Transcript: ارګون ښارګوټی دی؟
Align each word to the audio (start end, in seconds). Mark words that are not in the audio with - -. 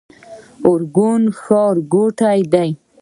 ارګون 0.69 1.21
ښارګوټی 1.41 2.39
دی؟ 2.53 2.69